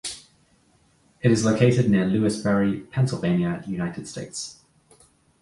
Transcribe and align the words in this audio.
It 1.21 1.29
is 1.29 1.45
located 1.45 1.87
near 1.91 2.05
Lewisberry, 2.05 2.89
Pennsylvania, 2.89 3.63
United 3.67 4.07
States. 4.07 4.63